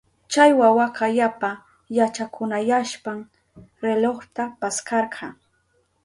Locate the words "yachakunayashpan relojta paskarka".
1.97-5.25